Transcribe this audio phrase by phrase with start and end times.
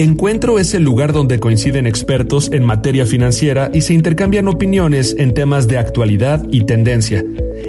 [0.00, 5.34] Encuentro es el lugar donde coinciden expertos en materia financiera y se intercambian opiniones en
[5.34, 7.24] temas de actualidad y tendencia.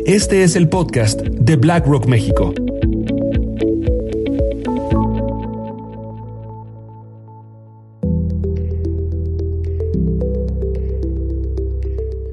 [0.05, 2.53] Este es el podcast de BlackRock México.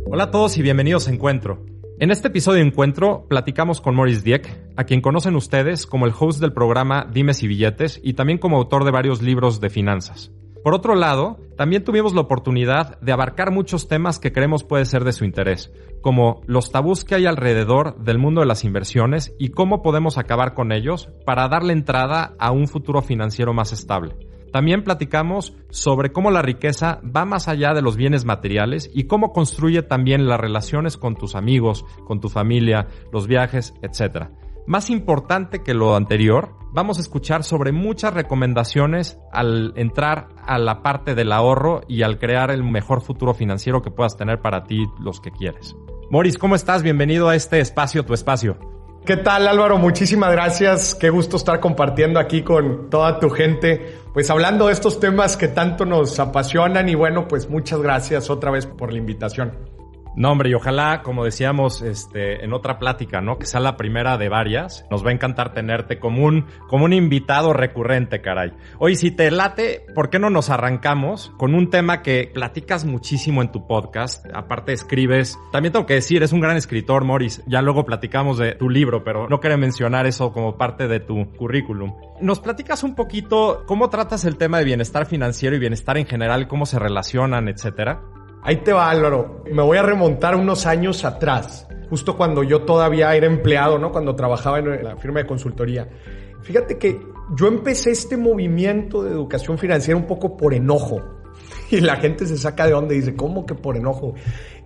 [0.05, 1.76] Hola a todos y bienvenidos a Encuentro.
[1.99, 6.13] En este episodio de Encuentro platicamos con Maurice Dieck, a quien conocen ustedes como el
[6.19, 10.31] host del programa Dimes y Billetes y también como autor de varios libros de finanzas.
[10.63, 15.05] Por otro lado, también tuvimos la oportunidad de abarcar muchos temas que creemos puede ser
[15.05, 15.73] de su interés,
[16.03, 20.53] como los tabús que hay alrededor del mundo de las inversiones y cómo podemos acabar
[20.53, 24.17] con ellos para darle entrada a un futuro financiero más estable.
[24.57, 29.35] También platicamos sobre cómo la riqueza va más allá de los bienes materiales y cómo
[29.35, 34.31] construye también las relaciones con tus amigos, con tu familia, los viajes, etc.
[34.67, 40.83] Más importante que lo anterior, vamos a escuchar sobre muchas recomendaciones al entrar a la
[40.83, 44.87] parte del ahorro y al crear el mejor futuro financiero que puedas tener para ti
[44.99, 45.77] los que quieres.
[46.11, 46.83] Moris, ¿cómo estás?
[46.83, 48.76] Bienvenido a este espacio, tu espacio.
[49.07, 49.79] ¿Qué tal Álvaro?
[49.79, 50.97] Muchísimas gracias.
[50.97, 54.01] Qué gusto estar compartiendo aquí con toda tu gente.
[54.13, 58.51] Pues hablando de estos temas que tanto nos apasionan y bueno, pues muchas gracias otra
[58.51, 59.76] vez por la invitación.
[60.17, 63.39] No, hombre, y ojalá, como decíamos este, en otra plática, ¿no?
[63.39, 64.87] Que sea la primera de varias.
[64.91, 68.55] Nos va a encantar tenerte como un, como un invitado recurrente, caray.
[68.79, 73.43] Oye, si te late, ¿por qué no nos arrancamos con un tema que platicas muchísimo
[73.43, 74.25] en tu podcast?
[74.33, 77.43] Aparte escribes, también tengo que decir, es un gran escritor, Morris.
[77.47, 81.31] Ya luego platicamos de tu libro, pero no quería mencionar eso como parte de tu
[81.37, 81.93] currículum.
[82.23, 86.49] ¿Nos platicas un poquito cómo tratas el tema de bienestar financiero y bienestar en general,
[86.49, 88.01] cómo se relacionan, etcétera?
[88.47, 89.43] Ahí te va Álvaro.
[89.51, 93.91] Me voy a remontar unos años atrás, justo cuando yo todavía era empleado, ¿no?
[93.91, 95.89] Cuando trabajaba en la firma de consultoría.
[96.43, 96.97] Fíjate que
[97.37, 101.03] yo empecé este movimiento de educación financiera un poco por enojo.
[101.71, 104.15] Y la gente se saca de onda y dice, ¿cómo que por enojo?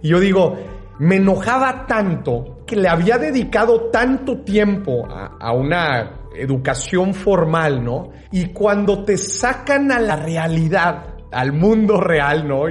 [0.02, 0.58] Y yo digo,
[0.98, 8.10] me enojaba tanto que le había dedicado tanto tiempo a, a una educación formal, ¿no?
[8.30, 12.66] Y cuando te sacan a la realidad, al mundo real, ¿no?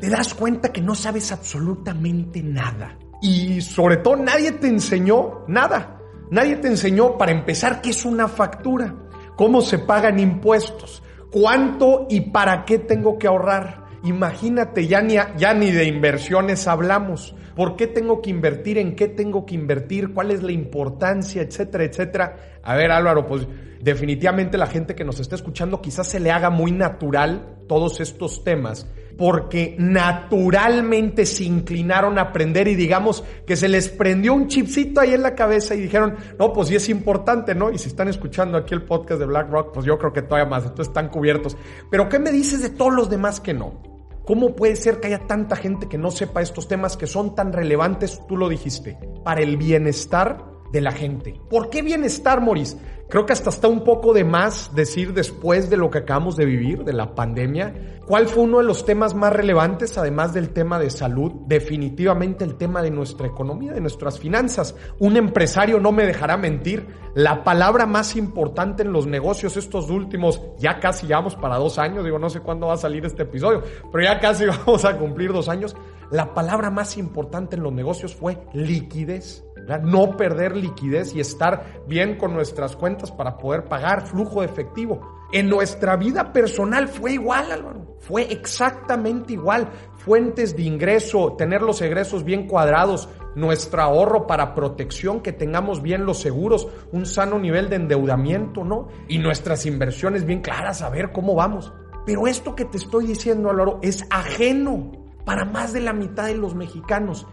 [0.00, 2.98] Te das cuenta que no sabes absolutamente nada.
[3.22, 5.98] Y sobre todo nadie te enseñó nada.
[6.30, 8.94] Nadie te enseñó, para empezar, qué es una factura,
[9.36, 13.84] cómo se pagan impuestos, cuánto y para qué tengo que ahorrar.
[14.04, 17.34] Imagínate, ya ni, ya ni de inversiones hablamos.
[17.54, 18.78] ¿Por qué tengo que invertir?
[18.78, 20.12] ¿En qué tengo que invertir?
[20.12, 21.42] ¿Cuál es la importancia?
[21.42, 22.36] Etcétera, etcétera.
[22.62, 23.46] A ver, Álvaro, pues
[23.84, 28.42] definitivamente la gente que nos está escuchando quizás se le haga muy natural todos estos
[28.42, 28.86] temas
[29.18, 35.14] porque naturalmente se inclinaron a aprender y digamos que se les prendió un chipcito ahí
[35.14, 37.70] en la cabeza y dijeron, no, pues sí es importante, ¿no?
[37.70, 40.64] Y si están escuchando aquí el podcast de BlackRock, pues yo creo que todavía más,
[40.64, 41.56] entonces están cubiertos.
[41.90, 43.82] Pero ¿qué me dices de todos los demás que no?
[44.24, 47.52] ¿Cómo puede ser que haya tanta gente que no sepa estos temas que son tan
[47.52, 51.40] relevantes, tú lo dijiste, para el bienestar de la gente?
[51.48, 52.76] ¿Por qué bienestar, Maurice?
[53.08, 56.46] Creo que hasta está un poco de más decir después de lo que acabamos de
[56.46, 60.80] vivir, de la pandemia, cuál fue uno de los temas más relevantes, además del tema
[60.80, 64.74] de salud, definitivamente el tema de nuestra economía, de nuestras finanzas.
[64.98, 70.42] Un empresario no me dejará mentir, la palabra más importante en los negocios estos últimos,
[70.58, 73.62] ya casi llevamos para dos años, digo, no sé cuándo va a salir este episodio,
[73.92, 75.76] pero ya casi vamos a cumplir dos años,
[76.10, 79.44] la palabra más importante en los negocios fue liquidez.
[79.82, 85.00] No perder liquidez y estar bien con nuestras cuentas para poder pagar flujo de efectivo.
[85.32, 87.96] En nuestra vida personal fue igual, Álvaro.
[87.98, 89.68] Fue exactamente igual.
[89.96, 96.06] Fuentes de ingreso, tener los egresos bien cuadrados, nuestro ahorro para protección, que tengamos bien
[96.06, 98.88] los seguros, un sano nivel de endeudamiento, ¿no?
[99.08, 101.72] Y nuestras inversiones bien claras, a ver cómo vamos.
[102.06, 104.92] Pero esto que te estoy diciendo, Álvaro, es ajeno
[105.24, 107.26] para más de la mitad de los mexicanos.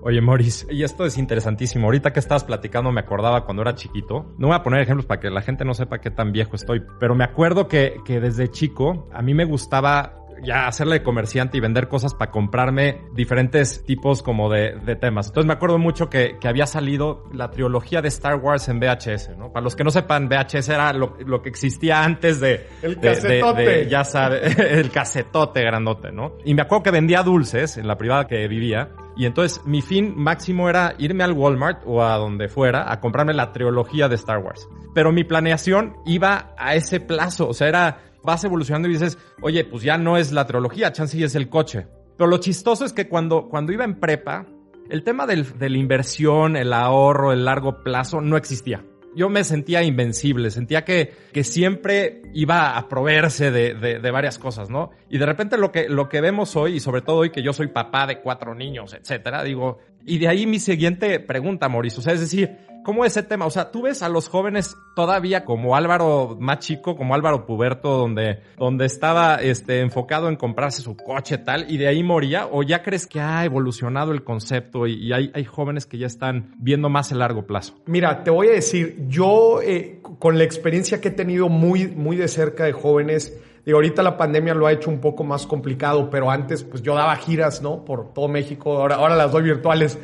[0.00, 1.86] Oye, Morris, y esto es interesantísimo.
[1.86, 4.32] Ahorita que estabas platicando me acordaba cuando era chiquito.
[4.38, 6.82] No voy a poner ejemplos para que la gente no sepa qué tan viejo estoy,
[7.00, 11.60] pero me acuerdo que, que desde chico a mí me gustaba ya hacerle comerciante y
[11.60, 15.28] vender cosas para comprarme diferentes tipos como de, de temas.
[15.28, 19.36] Entonces me acuerdo mucho que, que, había salido la trilogía de Star Wars en VHS,
[19.36, 19.52] ¿no?
[19.52, 22.66] Para los que no sepan, VHS era lo, lo que existía antes de...
[22.82, 23.62] El casetote.
[23.62, 24.40] De, de, ya sabe,
[24.80, 26.32] el casetote grandote, ¿no?
[26.44, 28.90] Y me acuerdo que vendía dulces en la privada que vivía.
[29.16, 33.34] Y entonces mi fin máximo era irme al Walmart o a donde fuera a comprarme
[33.34, 34.68] la trilogía de Star Wars.
[34.94, 39.64] Pero mi planeación iba a ese plazo, o sea, era vas evolucionando y dices, oye,
[39.64, 41.86] pues ya no es la trilogía, chance es el coche.
[42.16, 44.46] Pero lo chistoso es que cuando, cuando iba en prepa,
[44.90, 48.84] el tema del, de la inversión, el ahorro, el largo plazo no existía.
[49.14, 54.38] yo me sentía invencible, sentía que, que siempre iba a proveerse de, de, de, varias
[54.38, 54.90] cosas, ¿no?
[55.10, 57.52] Y de repente lo que, lo que vemos hoy, y sobre todo hoy que yo
[57.52, 62.02] soy papá de cuatro niños, etcétera, digo, y de ahí mi siguiente pregunta, Mauricio, o
[62.02, 62.56] sea, es decir,
[62.88, 63.44] ¿Cómo ese tema?
[63.44, 67.98] O sea, tú ves a los jóvenes todavía como Álvaro más chico, como Álvaro Puberto,
[67.98, 72.62] donde, donde estaba este, enfocado en comprarse su coche tal, y de ahí moría, o
[72.62, 76.88] ya crees que ha evolucionado el concepto y, hay, hay, jóvenes que ya están viendo
[76.88, 77.74] más el largo plazo?
[77.84, 82.16] Mira, te voy a decir, yo eh, con la experiencia que he tenido muy, muy
[82.16, 86.08] de cerca de jóvenes, Digo, ahorita la pandemia lo ha hecho un poco más complicado,
[86.08, 87.84] pero antes pues yo daba giras, ¿no?
[87.84, 89.98] Por todo México, ahora, ahora las doy virtuales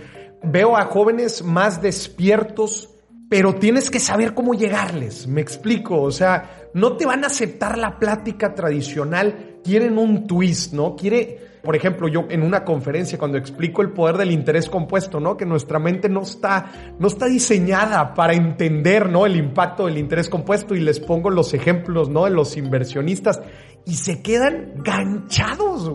[0.47, 2.91] veo a jóvenes más despiertos,
[3.29, 5.27] pero tienes que saber cómo llegarles.
[5.27, 10.73] Me explico, o sea, no te van a aceptar la plática tradicional, quieren un twist,
[10.73, 10.97] ¿no?
[10.97, 15.37] Quiere, por ejemplo, yo en una conferencia cuando explico el poder del interés compuesto, ¿no?
[15.37, 19.27] Que nuestra mente no está no está diseñada para entender, ¿no?
[19.27, 22.27] El impacto del interés compuesto y les pongo los ejemplos, ¿no?
[22.27, 23.41] De los inversionistas
[23.87, 25.91] y se quedan ganchados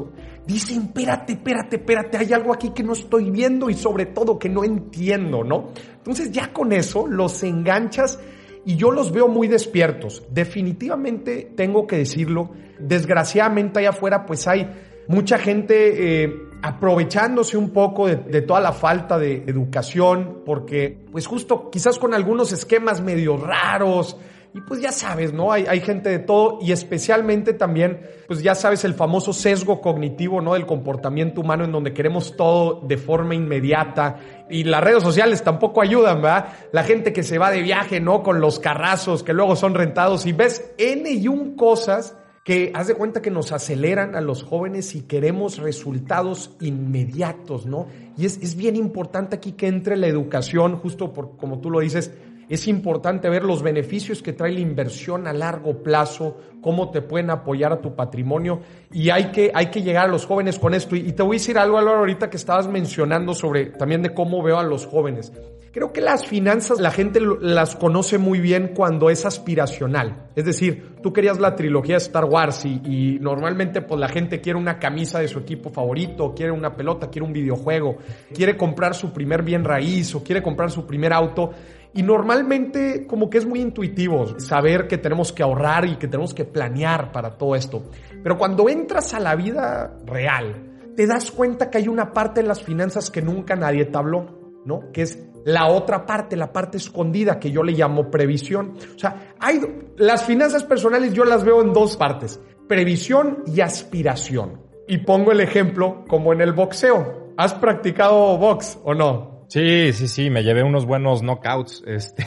[0.45, 4.49] dicen, espérate, espérate, espérate, hay algo aquí que no estoy viendo y sobre todo que
[4.49, 5.69] no entiendo, ¿no?
[5.97, 8.19] Entonces ya con eso los enganchas
[8.65, 10.23] y yo los veo muy despiertos.
[10.31, 14.67] Definitivamente tengo que decirlo, desgraciadamente allá afuera pues hay
[15.09, 21.27] mucha gente eh, aprovechándose un poco de, de, toda la falta de educación, porque pues
[21.27, 24.15] justo quizás con algunos esquemas medio raros,
[24.51, 25.51] y pues ya sabes, ¿no?
[25.51, 30.41] Hay, hay gente de todo y especialmente también, pues ya sabes, el famoso sesgo cognitivo,
[30.41, 30.53] ¿no?
[30.53, 34.17] Del comportamiento humano en donde queremos todo de forma inmediata.
[34.49, 36.47] Y las redes sociales tampoco ayudan, ¿verdad?
[36.71, 38.23] La gente que se va de viaje, ¿no?
[38.23, 42.87] Con los carrazos que luego son rentados y ves N y un cosas que haz
[42.87, 47.87] de cuenta que nos aceleran a los jóvenes y queremos resultados inmediatos, ¿no?
[48.17, 51.79] Y es, es bien importante aquí que entre la educación, justo por como tú lo
[51.79, 52.11] dices,
[52.49, 57.29] es importante ver los beneficios que trae la inversión a largo plazo, cómo te pueden
[57.29, 58.61] apoyar a tu patrimonio
[58.91, 60.95] y hay que, hay que llegar a los jóvenes con esto.
[60.95, 64.41] Y, te voy a decir algo, Álvaro, ahorita que estabas mencionando sobre también de cómo
[64.41, 65.31] veo a los jóvenes.
[65.71, 70.29] Creo que las finanzas la gente las conoce muy bien cuando es aspiracional.
[70.35, 74.41] Es decir, tú querías la trilogía de Star Wars y, y, normalmente pues la gente
[74.41, 77.97] quiere una camisa de su equipo favorito, quiere una pelota, quiere un videojuego,
[78.33, 81.51] quiere comprar su primer bien raíz o quiere comprar su primer auto.
[81.93, 86.33] Y normalmente como que es muy intuitivo saber que tenemos que ahorrar y que tenemos
[86.33, 87.89] que planear para todo esto.
[88.21, 92.47] Pero cuando entras a la vida real, te das cuenta que hay una parte de
[92.47, 94.91] las finanzas que nunca nadie te habló, ¿no?
[94.91, 98.75] Que es la otra parte, la parte escondida que yo le llamo previsión.
[98.95, 99.61] O sea, hay
[99.97, 104.61] las finanzas personales yo las veo en dos partes, previsión y aspiración.
[104.87, 107.33] Y pongo el ejemplo como en el boxeo.
[107.37, 109.38] ¿Has practicado box o no?
[109.49, 111.83] Sí, sí, sí, me llevé unos buenos knockouts.
[111.87, 112.23] Este.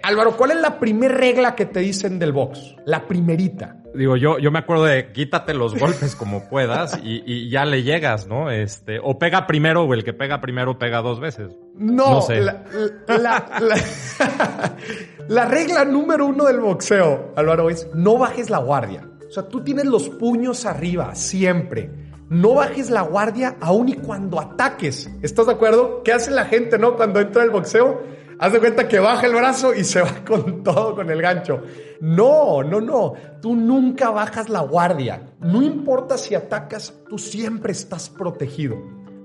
[0.02, 2.76] Álvaro, ¿cuál es la primera regla que te dicen del box?
[2.86, 3.82] La primerita.
[3.94, 7.82] Digo, yo, yo me acuerdo de quítate los golpes como puedas y, y, ya le
[7.82, 8.50] llegas, ¿no?
[8.50, 11.52] Este, o pega primero o el que pega primero pega dos veces.
[11.74, 12.40] No, no sé.
[12.40, 12.64] La,
[13.06, 14.76] la, la,
[15.28, 19.06] la regla número uno del boxeo, Álvaro, es no bajes la guardia.
[19.28, 24.40] O sea, tú tienes los puños arriba, siempre no bajes la guardia aún y cuando
[24.40, 25.08] ataques.
[25.22, 26.02] ¿Estás de acuerdo?
[26.02, 26.96] ¿Qué hace la gente, no?
[26.96, 28.02] Cuando entra el boxeo,
[28.38, 31.62] haz de cuenta que baja el brazo y se va con todo, con el gancho.
[32.00, 33.14] No, no, no.
[33.40, 35.34] Tú nunca bajas la guardia.
[35.40, 38.76] No importa si atacas, tú siempre estás protegido.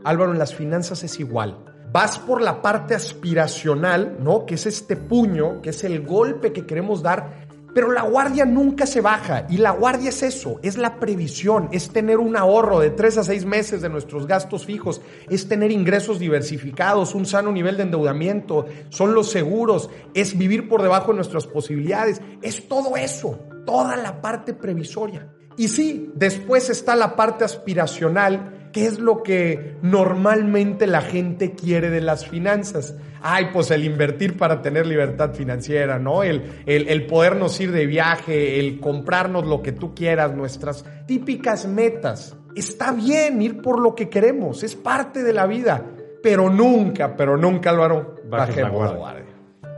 [0.03, 1.65] Álvaro, en las finanzas es igual.
[1.91, 4.45] Vas por la parte aspiracional, ¿no?
[4.45, 8.85] Que es este puño, que es el golpe que queremos dar pero la guardia nunca
[8.85, 12.89] se baja y la guardia es eso, es la previsión, es tener un ahorro de
[12.89, 17.77] tres a seis meses de nuestros gastos fijos, es tener ingresos diversificados, un sano nivel
[17.77, 23.39] de endeudamiento, son los seguros, es vivir por debajo de nuestras posibilidades, es todo eso,
[23.65, 25.27] toda la parte previsoria.
[25.57, 31.89] Y sí, después está la parte aspiracional ¿Qué es lo que normalmente la gente quiere
[31.89, 32.95] de las finanzas?
[33.21, 36.23] Ay, pues el invertir para tener libertad financiera, ¿no?
[36.23, 41.67] El, el, el, podernos ir de viaje, el comprarnos lo que tú quieras, nuestras típicas
[41.67, 42.35] metas.
[42.55, 45.85] Está bien ir por lo que queremos, es parte de la vida,
[46.23, 49.20] pero nunca, pero nunca, Álvaro, bajemos la guardia.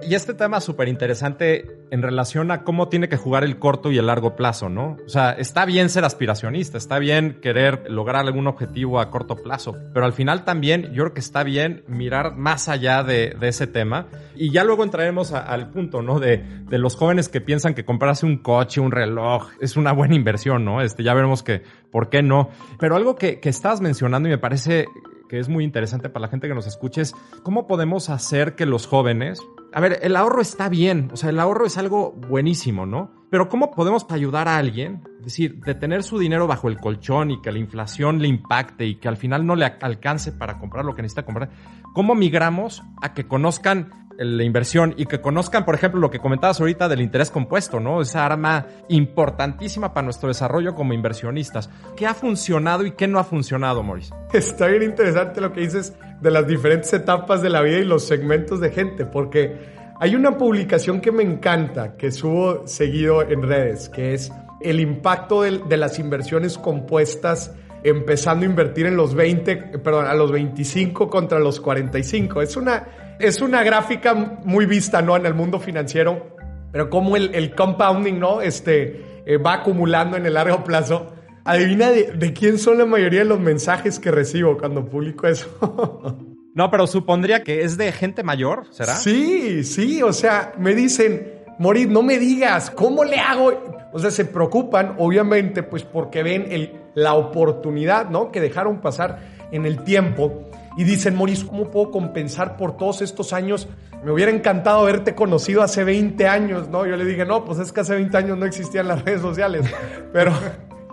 [0.07, 3.97] Y este tema súper interesante en relación a cómo tiene que jugar el corto y
[3.97, 4.97] el largo plazo, ¿no?
[5.05, 9.75] O sea, está bien ser aspiracionista, está bien querer lograr algún objetivo a corto plazo,
[9.93, 14.07] pero al final también yo creo que está bien mirar más allá de, ese tema.
[14.35, 16.19] Y ya luego entraremos al punto, ¿no?
[16.19, 20.15] De, de, los jóvenes que piensan que comprarse un coche, un reloj, es una buena
[20.15, 20.81] inversión, ¿no?
[20.81, 22.49] Este, ya veremos que, ¿por qué no?
[22.79, 24.87] Pero algo que, que estás mencionando y me parece
[25.29, 28.65] que es muy interesante para la gente que nos escuche es cómo podemos hacer que
[28.65, 29.39] los jóvenes
[29.73, 33.11] a ver, el ahorro está bien, o sea, el ahorro es algo buenísimo, ¿no?
[33.29, 35.01] Pero ¿cómo podemos ayudar a alguien?
[35.17, 38.85] Es decir, de tener su dinero bajo el colchón y que la inflación le impacte
[38.85, 41.49] y que al final no le alcance para comprar lo que necesita comprar.
[41.93, 46.59] ¿Cómo migramos a que conozcan la inversión y que conozcan, por ejemplo, lo que comentabas
[46.59, 48.01] ahorita del interés compuesto, ¿no?
[48.01, 51.69] Esa arma importantísima para nuestro desarrollo como inversionistas.
[51.95, 54.13] ¿Qué ha funcionado y qué no ha funcionado, Maurice?
[54.33, 58.05] Está bien interesante lo que dices de las diferentes etapas de la vida y los
[58.05, 59.57] segmentos de gente, porque
[59.99, 65.41] hay una publicación que me encanta, que subo seguido en redes, que es el impacto
[65.41, 67.53] de, de las inversiones compuestas
[67.83, 72.41] empezando a invertir en los 20, perdón, a los 25 contra los 45.
[72.41, 72.87] Es una
[73.19, 75.15] es una gráfica muy vista, ¿no?
[75.15, 76.35] En el mundo financiero,
[76.71, 78.41] pero como el, compounding, ¿no?
[78.41, 81.13] Este, eh, va acumulando en el largo plazo.
[81.45, 86.17] Adivina de, quién son la mayoría de los mensajes que recibo cuando publico eso.
[86.55, 88.95] no, pero supondría que es de gente mayor, ¿será?
[88.95, 93.53] Sí, sí, o sea, me dicen, Morir, no me digas, ¿cómo le hago?
[93.93, 98.31] O sea, se preocupan, obviamente, pues porque ven el, la oportunidad, ¿no?
[98.31, 99.19] Que dejaron pasar
[99.51, 103.67] en el tiempo y dicen, Moris, ¿cómo puedo compensar por todos estos años?
[104.03, 106.85] Me hubiera encantado haberte conocido hace 20 años, ¿no?
[106.85, 109.65] Yo le dije, no, pues es que hace 20 años no existían las redes sociales,
[110.11, 110.33] pero,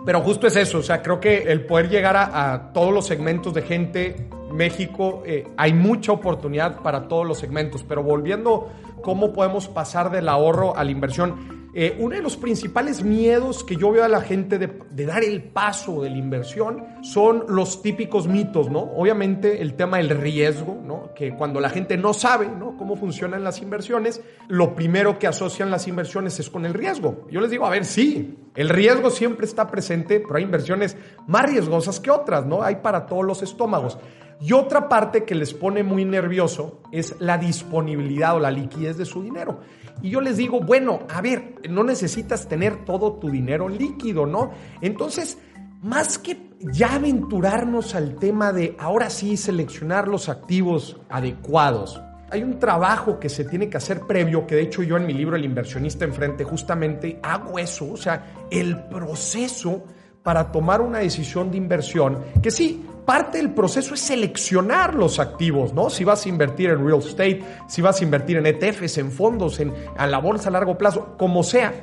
[0.05, 3.53] pero justo es eso, o sea, creo que el poder llegar a, todos los segmentos
[3.53, 8.69] de gente, México, eh, hay mucha oportunidad para todos los segmentos, pero volviendo,
[9.01, 11.60] ¿cómo podemos pasar del ahorro a la inversión?
[11.73, 15.41] Eh, uno de los principales miedos que yo veo a la gente de, dar el
[15.41, 18.79] paso de la inversión son los típicos mitos, ¿no?
[18.79, 21.13] Obviamente el tema del riesgo, ¿no?
[21.15, 22.75] Que cuando la gente no sabe, ¿no?
[22.75, 27.27] Cómo funcionan las inversiones, lo primero que asocian las inversiones es con el riesgo.
[27.31, 31.49] Yo les digo, a ver, sí, el riesgo siempre está presente, pero hay inversiones más
[31.49, 32.63] riesgosas que otras, ¿no?
[32.63, 33.97] Hay para todos los estómagos.
[34.41, 39.05] Y otra parte que les pone muy nervioso es la disponibilidad o la liquidez de
[39.05, 39.59] su dinero.
[40.01, 44.51] Y yo les digo, bueno, a ver, no necesitas tener todo tu dinero líquido, ¿no?
[44.81, 45.37] Entonces,
[45.83, 52.59] más que ya aventurarnos al tema de ahora sí seleccionar los activos adecuados, hay un
[52.59, 55.43] trabajo que se tiene que hacer previo, que de hecho yo en mi libro El
[55.43, 59.83] inversionista enfrente justamente hago eso, o sea, el proceso
[60.23, 65.73] para tomar una decisión de inversión, que sí, parte del proceso es seleccionar los activos,
[65.73, 65.89] ¿no?
[65.89, 69.59] Si vas a invertir en real estate, si vas a invertir en ETFs, en fondos,
[69.59, 71.73] en la bolsa a largo plazo, como sea.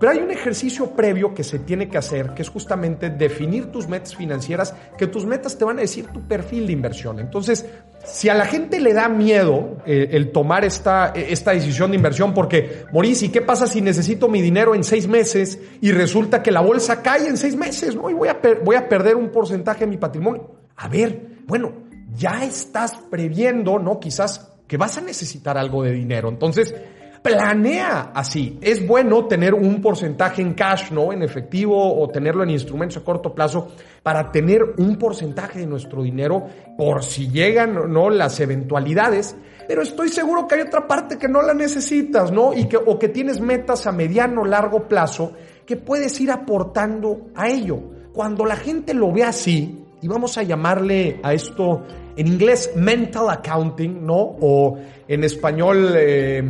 [0.00, 3.86] Pero hay un ejercicio previo que se tiene que hacer, que es justamente definir tus
[3.86, 7.20] metas financieras, que tus metas te van a decir tu perfil de inversión.
[7.20, 7.66] Entonces,
[8.06, 12.32] si a la gente le da miedo eh, el tomar esta, esta decisión de inversión,
[12.32, 16.50] porque, Maurice, ¿y qué pasa si necesito mi dinero en seis meses y resulta que
[16.50, 18.08] la bolsa cae en seis meses, ¿no?
[18.08, 20.59] Y voy a, voy a perder un porcentaje de mi patrimonio.
[20.80, 21.72] A ver, bueno,
[22.14, 24.00] ya estás previendo, ¿no?
[24.00, 26.30] Quizás que vas a necesitar algo de dinero.
[26.30, 26.74] Entonces,
[27.22, 28.58] planea así.
[28.62, 31.12] Es bueno tener un porcentaje en cash, ¿no?
[31.12, 33.72] En efectivo o tenerlo en instrumentos a corto plazo
[34.02, 36.46] para tener un porcentaje de nuestro dinero
[36.78, 38.08] por si llegan, ¿no?
[38.08, 39.36] Las eventualidades.
[39.68, 42.54] Pero estoy seguro que hay otra parte que no la necesitas, ¿no?
[42.54, 45.34] Y que, o que tienes metas a mediano, largo plazo
[45.66, 47.78] que puedes ir aportando a ello.
[48.14, 51.82] Cuando la gente lo ve así, y vamos a llamarle a esto
[52.16, 54.16] en inglés mental accounting, ¿no?
[54.40, 56.42] O en español eh,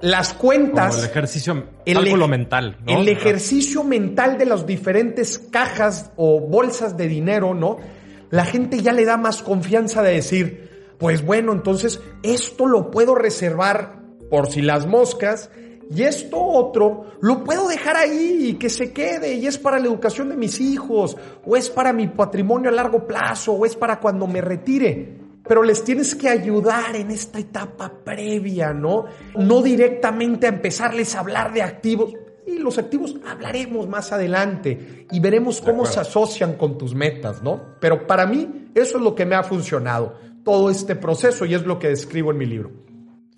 [0.00, 0.98] las cuentas.
[0.98, 2.76] el ejercicio, cálculo mental.
[2.86, 3.00] ¿no?
[3.00, 7.78] El ejercicio mental de las diferentes cajas o bolsas de dinero, ¿no?
[8.30, 13.14] La gente ya le da más confianza de decir, pues bueno, entonces esto lo puedo
[13.14, 15.50] reservar por si las moscas
[15.92, 19.86] y esto otro lo puedo dejar ahí y que se quede y es para la
[19.86, 23.98] educación de mis hijos o es para mi patrimonio a largo plazo o es para
[23.98, 25.18] cuando me retire.
[25.42, 29.06] Pero les tienes que ayudar en esta etapa previa, ¿no?
[29.36, 32.14] No directamente a empezarles a hablar de activos.
[32.46, 37.60] Y los activos hablaremos más adelante y veremos cómo se asocian con tus metas, ¿no?
[37.80, 41.66] Pero para mí eso es lo que me ha funcionado, todo este proceso y es
[41.66, 42.89] lo que describo en mi libro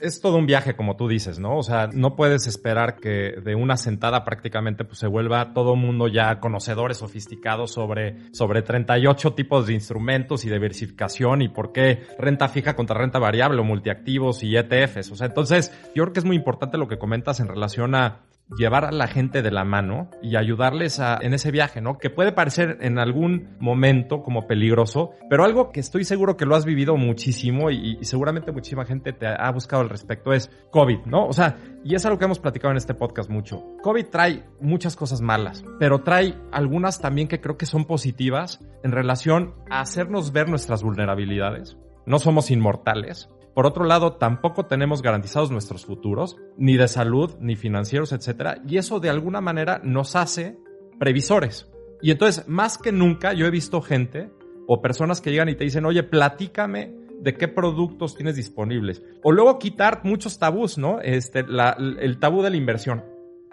[0.03, 1.57] es todo un viaje, como tú dices, ¿no?
[1.57, 6.09] O sea, no puedes esperar que de una sentada prácticamente pues, se vuelva todo mundo
[6.09, 12.49] ya conocedores, sofisticados sobre, sobre 38 tipos de instrumentos y diversificación y por qué renta
[12.49, 15.13] fija contra renta variable o multiactivos y ETFs.
[15.13, 18.23] O sea, entonces yo creo que es muy importante lo que comentas en relación a
[18.57, 21.99] llevar a la gente de la mano y ayudarles en ese viaje, ¿no?
[21.99, 26.55] Que puede parecer en algún momento como peligroso, pero algo que estoy seguro que lo
[26.55, 31.27] has vivido muchísimo y, seguramente muchísima gente te ha buscado al respecto es COVID, ¿no?
[31.27, 33.65] O sea, y es algo que hemos platicado en este podcast mucho.
[33.83, 38.93] COVID trae muchas cosas malas, pero trae algunas también que creo que son positivas en
[38.93, 41.77] relación a hacernos ver nuestras vulnerabilidades.
[42.05, 47.57] No somos inmortales Por otro lado, tampoco tenemos garantizados nuestros futuros, ni de salud, ni
[47.57, 48.61] financieros, etc.
[48.67, 50.59] Y eso de alguna manera nos hace
[50.99, 51.69] previsores.
[52.01, 54.31] Y entonces, más que nunca, yo he visto gente
[54.67, 59.03] o personas que llegan y te dicen, oye, platícame de qué productos tienes disponibles.
[59.23, 61.01] O luego quitar muchos tabús, ¿no?
[61.01, 63.05] Este, el tabú de la inversión.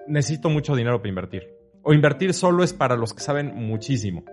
[0.08, 1.44] Necesito mucho dinero para invertir.
[1.84, 4.24] O invertir solo es para los que saben muchísimo.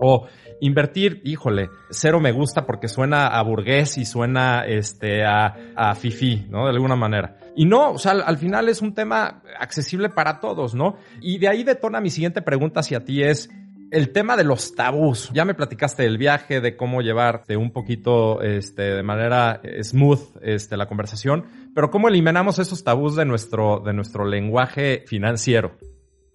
[0.00, 0.26] O
[0.60, 6.46] invertir, híjole, cero me gusta porque suena a burgués y suena este, a, a fifi,
[6.48, 6.64] ¿no?
[6.64, 7.36] De alguna manera.
[7.56, 10.96] Y no, o sea, al, final es un tema accesible para todos, ¿no?
[11.20, 13.50] Y de ahí detona mi siguiente pregunta hacia ti es,
[13.90, 15.30] el tema de los tabús.
[15.32, 20.76] Ya me platicaste del viaje, de cómo llevarte un poquito este, de manera smooth este,
[20.76, 25.72] la conversación, pero cómo eliminamos esos tabús de nuestro, de nuestro lenguaje financiero.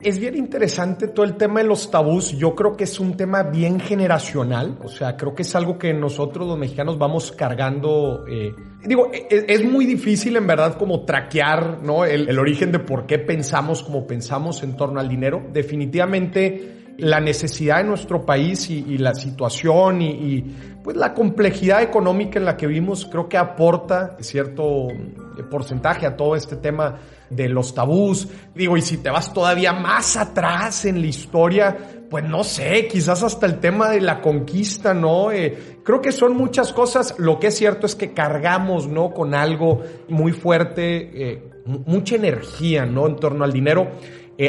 [0.02, 2.38] Es bien interesante todo el tema de los tabús.
[2.38, 4.78] Yo creo que es un tema bien generacional.
[4.84, 8.26] O sea, creo que es algo que nosotros los mexicanos vamos cargando.
[8.28, 12.04] Eh, digo, e, e, es, muy difícil en verdad como traquear ¿no?
[12.04, 15.42] el, el origen de por qué pensamos como pensamos en torno al dinero.
[15.54, 20.44] Definitivamente la necesidad de nuestro país y, la situación y,
[20.86, 26.16] pues la complejidad económica en la que vivimos creo que aporta cierto eh, porcentaje a
[26.16, 28.28] todo este tema de los tabús.
[28.54, 31.76] Digo, y si te vas todavía más atrás en la historia,
[32.08, 35.32] pues no sé, quizás hasta el tema de la conquista, ¿no?
[35.32, 37.16] Eh, creo que son muchas cosas.
[37.18, 39.10] Lo que es cierto es que cargamos, ¿no?
[39.10, 43.08] Con algo muy fuerte, eh, mucha energía, ¿no?
[43.08, 43.88] En torno al dinero.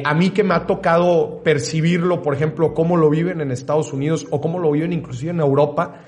[0.04, 4.26] A mí que me ha tocado percibirlo, por ejemplo, cómo lo viven en Estados Unidos
[4.30, 6.02] o cómo lo viven inclusive en Europa,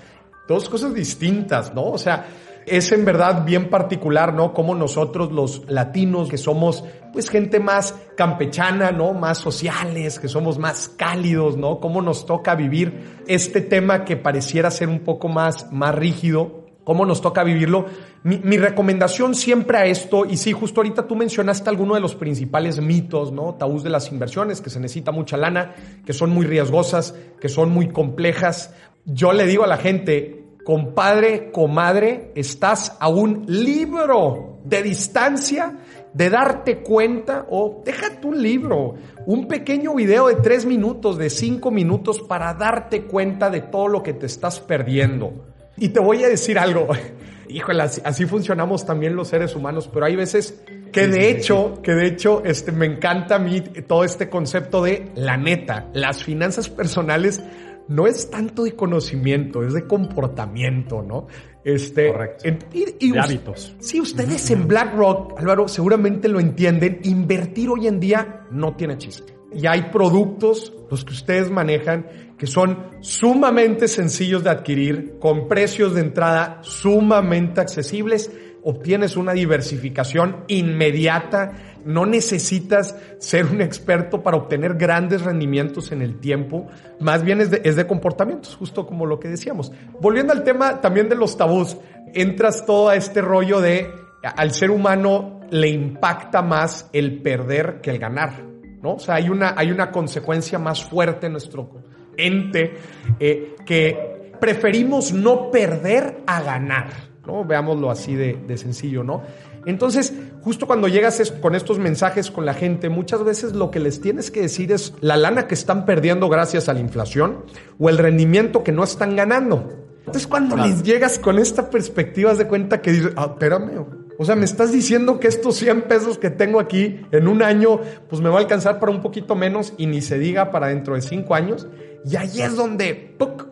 [0.49, 1.85] dos cosas distintas, ¿no?
[1.85, 2.26] O sea,
[2.67, 4.52] es en verdad bien particular, ¿no?
[4.52, 9.14] Como nosotros los latinos, que somos pues gente más campechana, ¿no?
[9.14, 11.81] Más sociales, que somos más cálidos, ¿no?
[11.81, 17.05] Cómo nos toca vivir este tema que pareciera ser un poco más, más rígido, cómo
[17.05, 17.87] nos toca vivirlo.
[18.25, 22.81] Mi, recomendación siempre a esto, y sí, justo ahorita tú mencionaste alguno de los principales
[22.81, 23.55] mitos, ¿no?
[23.55, 25.75] Tabús de las inversiones, que se necesita mucha lana,
[26.05, 28.75] que son muy riesgosas, que son muy complejas.
[29.05, 30.38] Yo le digo a la gente,
[30.68, 35.78] compadre, comadre, estás a un libro de distancia
[36.12, 41.70] de darte cuenta, o déjate un libro, un pequeño video de tres minutos, de cinco
[41.70, 45.33] minutos para darte cuenta de todo lo que te estás perdiendo.
[45.78, 46.88] Y te voy a decir algo.
[47.48, 52.09] Híjole, así, funcionamos también los seres humanos, pero hay veces que de hecho, que de
[52.09, 55.87] hecho, este, me encanta a mí todo este concepto de la neta.
[55.94, 57.42] Las finanzas personales
[57.88, 61.27] no es tanto de conocimiento, es de comportamiento, ¿no?
[61.64, 62.48] Este, Correcto.
[62.72, 63.74] y, de hábitos.
[63.81, 69.35] Si ustedes en BlackRock, Álvaro, seguramente lo entienden, invertir hoy en día no tiene chiste.
[69.53, 72.07] Y hay productos, los que ustedes manejan,
[72.38, 78.31] que son sumamente sencillos de adquirir, con precios de entrada sumamente accesibles.
[78.62, 81.53] Obtienes una diversificación inmediata.
[81.85, 86.66] No necesitas ser un experto para obtener grandes rendimientos en el tiempo.
[87.01, 89.73] Más bien es de, es de comportamientos, justo como lo que decíamos.
[90.01, 91.77] Volviendo al tema también de los tabús,
[92.14, 93.90] entras todo a este rollo de
[94.23, 98.42] al ser humano le impacta más el perder que el ganar.
[98.83, 98.94] ¿no?
[98.94, 101.71] O sea, hay una, hay una consecuencia más fuerte en nuestro
[102.16, 102.75] ente
[103.18, 106.88] eh, que preferimos no perder a ganar,
[107.29, 107.45] ¿no?
[107.45, 109.23] Veámoslo así de, de sencillo, ¿no?
[109.67, 114.01] Entonces, justo cuando llegas con estos mensajes con la gente, muchas veces lo que les
[114.01, 117.45] tienes que decir es la lana que están perdiendo gracias a la inflación
[117.79, 119.69] o el rendimiento que no están ganando.
[120.01, 123.85] Entonces, cuando les llegas con esta perspectiva, de cuenta que dices, ah, espérame,
[124.19, 127.81] o sea, me estás diciendo que estos 100 pesos que tengo aquí en un año,
[128.09, 130.95] pues me va a alcanzar para un poquito menos y ni se diga para dentro
[130.95, 131.69] de 5 años.
[132.07, 133.47] Y ahí es donde, ¡puc!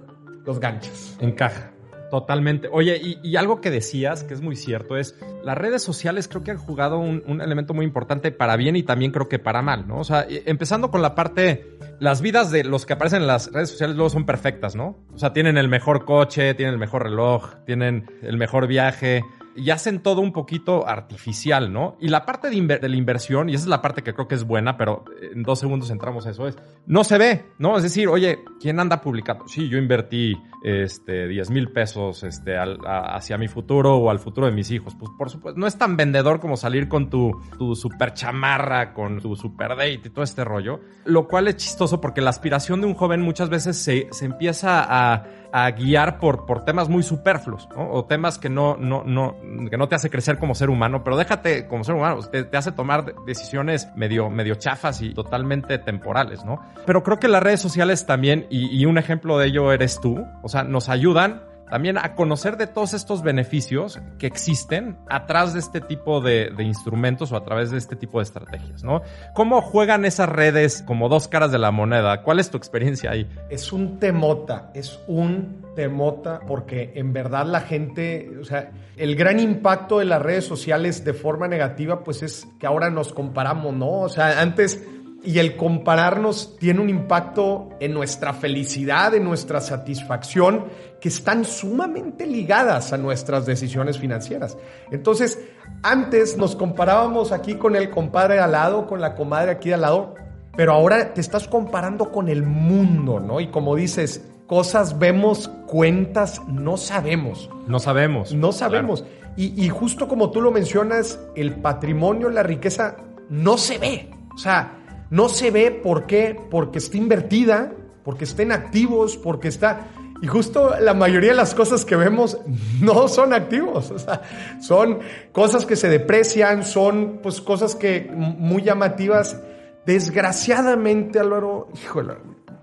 [0.47, 1.17] los ganchos.
[1.21, 1.73] Encaja.
[2.11, 2.69] Totalmente.
[2.71, 6.53] Oye, y, algo que decías, que es muy cierto, es las redes sociales creo que
[6.53, 9.89] han jugado un, un, elemento muy importante para bien y también creo que para mal,
[9.89, 9.99] ¿no?
[9.99, 13.71] O sea, empezando con la parte, las vidas de los que aparecen en las redes
[13.71, 14.99] sociales luego son perfectas, ¿no?
[15.13, 19.25] O sea, tienen el mejor coche, tienen el mejor reloj, tienen el mejor viaje,
[19.57, 21.97] y hacen todo un poquito artificial, ¿no?
[22.01, 24.45] Y la parte de, la inversión, y esa es la parte que creo que es
[24.45, 27.77] buena, pero en dos segundos entramos a eso, es, no se ve, ¿no?
[27.77, 29.49] Es decir, oye, ¿quién anda publicando?
[29.49, 34.53] Sí, yo invertí este, 10 mil pesos este, hacia mi futuro o al futuro de
[34.53, 34.95] mis hijos.
[34.99, 37.33] Pues por supuesto, no es tan vendedor como salir con tu,
[37.75, 42.21] super chamarra, con tu super date y todo este rollo, lo cual es chistoso porque
[42.21, 45.25] la aspiración de un joven muchas veces se empieza a
[45.57, 47.91] a guiar por, por temas muy superfluos, ¿no?
[47.91, 49.37] O temas que no, no, no,
[49.71, 52.73] que no te hace crecer como ser humano, pero déjate como ser humano, te, hace
[52.73, 56.61] tomar decisiones medio, medio chafas y totalmente temporales, ¿no?
[56.85, 60.49] Pero creo que las redes sociales también, y un ejemplo de ello eres tú, o
[60.51, 65.81] sea, nos ayudan también a conocer de todos estos beneficios que existen atrás de este
[65.81, 69.03] tipo de, de, instrumentos o a través de este tipo de estrategias, ¿no?
[69.35, 72.23] ¿Cómo juegan esas redes como dos caras de la moneda?
[72.23, 73.29] ¿Cuál es tu experiencia ahí?
[73.51, 79.39] Es un temota, es un temota porque en verdad la gente, o sea, el gran
[79.39, 84.01] impacto de las redes sociales de forma negativa pues es que ahora nos comparamos, ¿no?
[84.01, 84.83] O sea, antes
[85.27, 90.67] y el compararnos tiene un impacto en nuestra felicidad, en nuestra satisfacción,
[91.01, 94.57] que están sumamente ligadas a nuestras decisiones financieras.
[94.93, 95.41] Entonces,
[95.83, 100.15] antes nos comparábamos aquí con el compadre al lado, con la comadre aquí al lado,
[100.57, 103.41] pero ahora te estás comparando con el mundo, ¿no?
[103.41, 107.51] Y como dices, cosas vemos, cuentas no sabemos.
[107.67, 108.33] No sabemos.
[108.33, 109.05] No sabemos.
[109.37, 112.97] Y, y justo como tú lo mencionas, el patrimonio, la riqueza,
[113.29, 114.11] no se ve.
[114.33, 117.73] O sea, no se ve por qué, porque está invertida,
[118.05, 119.89] porque estén activos, porque está...
[120.23, 122.39] Y justo la mayoría de las cosas que vemos
[122.81, 124.23] no son activos, o sea,
[124.61, 125.01] son
[125.33, 129.41] cosas que se deprecian, son pues cosas que muy llamativas.
[129.85, 132.15] Desgraciadamente, Álvaro, híjole,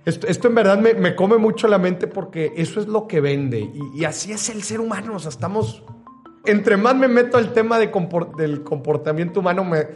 [0.06, 3.22] esto, esto en verdad me, me, come mucho la mente porque eso es lo que
[3.22, 5.84] vende y, así es el ser humano, o sea, estamos...
[6.46, 9.88] Entre más me meto al tema de comport, del comportamiento humano, me,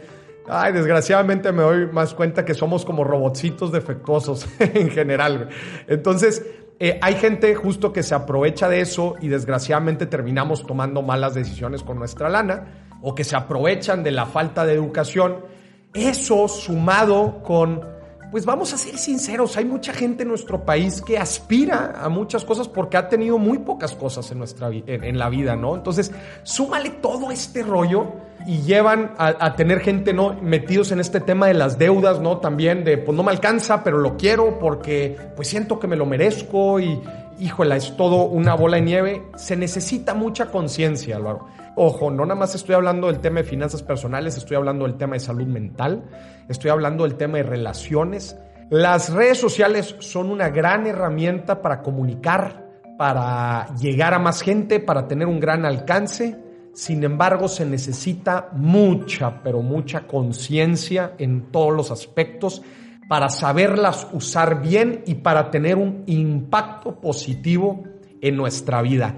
[0.48, 5.48] Ay, desgraciadamente me doy más cuenta que somos como robotcitos defectuosos en general.
[5.86, 6.44] Entonces,
[6.80, 11.82] eh, hay gente justo que se aprovecha de eso y desgraciadamente terminamos tomando malas decisiones
[11.82, 15.44] con nuestra lana o que se aprovechan de la falta de educación.
[15.92, 17.97] Eso sumado con
[18.30, 22.44] pues vamos a ser sinceros, hay mucha gente en nuestro país que aspira a muchas
[22.44, 25.74] cosas porque ha tenido muy pocas cosas en, nuestra, en, la vida, ¿no?
[25.74, 26.12] Entonces,
[26.42, 28.12] súmale todo este rollo
[28.46, 32.38] y llevan a, a, tener gente no metidos en este tema de las deudas, ¿no?
[32.38, 36.04] También de, pues no me alcanza, pero lo quiero porque pues siento que me lo
[36.04, 37.00] merezco y,
[37.40, 39.22] híjola, es todo una bola de nieve.
[39.36, 41.46] Se necesita mucha conciencia, Álvaro.
[41.80, 45.14] Ojo, no nada más estoy hablando del tema de finanzas personales, estoy hablando del tema
[45.14, 46.02] de salud mental,
[46.48, 48.36] estoy hablando del tema de relaciones.
[48.68, 55.06] Las redes sociales son una gran herramienta para comunicar, para llegar a más gente, para
[55.06, 56.36] tener un gran alcance.
[56.72, 62.60] Sin embargo, se necesita mucha, pero mucha conciencia en todos los aspectos
[63.08, 67.84] para saberlas usar bien y para tener un impacto positivo
[68.20, 69.14] en nuestra vida.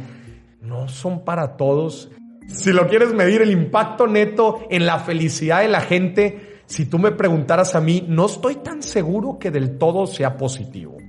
[0.60, 2.10] No son para todos.
[2.52, 6.98] Si lo quieres medir el impacto neto en la felicidad de la gente, si tú
[6.98, 10.99] me preguntaras a mí, no estoy tan seguro que del todo sea positivo.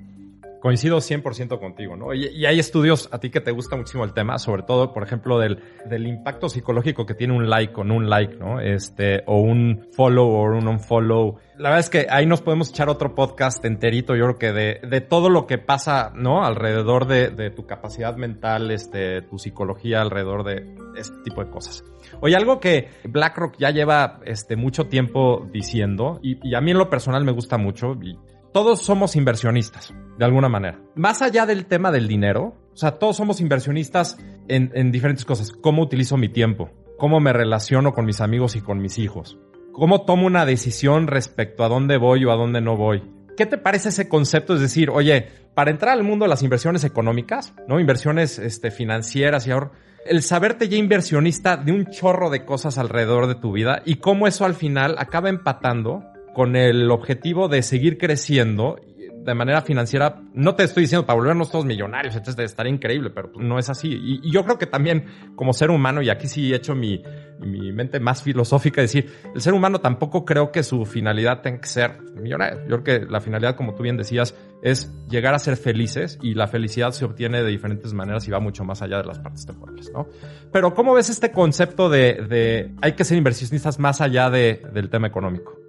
[0.62, 2.14] Coincido 100% contigo, ¿no?
[2.14, 5.40] Y, hay estudios a ti que te gusta muchísimo el tema, sobre todo, por ejemplo,
[5.40, 5.58] del,
[5.90, 8.60] del impacto psicológico que tiene un like no un like, ¿no?
[8.60, 11.40] Este, o un follow o un unfollow.
[11.58, 14.88] La verdad es que ahí nos podemos echar otro podcast enterito, yo creo que de,
[14.88, 16.46] de todo lo que pasa, ¿no?
[16.46, 21.84] Alrededor de, de tu capacidad mental, este, tu psicología, alrededor de este tipo de cosas.
[22.20, 26.78] Oye, algo que BlackRock ya lleva, este, mucho tiempo diciendo, y, y a mí en
[26.78, 28.16] lo personal me gusta mucho, y
[28.54, 30.80] todos somos inversionistas, de alguna manera.
[30.96, 35.52] Más allá del tema del dinero, o sea, todos somos inversionistas en, en, diferentes cosas.
[35.52, 36.70] ¿Cómo utilizo mi tiempo?
[36.98, 39.38] ¿Cómo me relaciono con mis amigos y con mis hijos?
[39.72, 43.04] ¿Cómo tomo una decisión respecto a dónde voy o a dónde no voy?
[43.38, 44.54] ¿Qué te parece ese concepto?
[44.54, 47.80] Es decir, oye, para entrar al mundo de las inversiones económicas, ¿no?
[47.80, 49.72] Inversiones este, financieras y ahora,
[50.06, 54.28] el saberte ya inversionista de un chorro de cosas alrededor de tu vida y cómo
[54.28, 58.78] eso al final acaba empatando con el objetivo de seguir creciendo
[59.24, 60.22] de manera financiera.
[60.34, 63.90] No te estoy diciendo para volvernos todos millonarios, entonces estaría increíble, pero no es así.
[63.92, 67.04] Y, yo creo que también como ser humano, y aquí sí he hecho mi,
[67.40, 71.68] mi mente más filosófica, decir, el ser humano tampoco creo que su finalidad tenga que
[71.68, 72.62] ser millonario.
[72.68, 76.34] Yo creo que la finalidad, como tú bien decías, es llegar a ser felices y
[76.34, 79.46] la felicidad se obtiene de diferentes maneras y va mucho más allá de las partes
[79.46, 80.08] temporales, ¿no?
[80.52, 85.08] Pero ¿cómo ves este concepto de, hay que ser inversionistas más allá de, del tema
[85.08, 85.61] económico?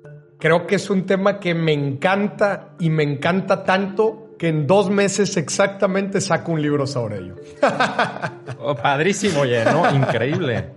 [0.42, 4.90] Creo que es un tema que me encanta y me encanta tanto que en dos
[4.90, 7.36] meses exactamente saco un libro sobre ello.
[8.58, 9.88] oh, padrísimo, oye, ¿no?
[9.94, 10.70] Increíble.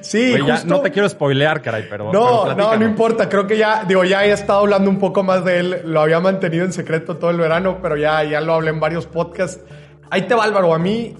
[0.00, 0.62] Sí, oye, justo...
[0.62, 2.12] ya, no te quiero spoilear, caray, pero.
[2.12, 3.28] No, pero no, no importa.
[3.28, 5.82] Creo que ya, digo, ya he estado hablando un poco más de él.
[5.84, 9.06] Lo había mantenido en secreto todo el verano, pero ya, ya lo hablé en varios
[9.06, 9.62] podcasts.
[10.10, 10.74] Ahí te va, Álvaro.
[10.74, 11.14] A mí.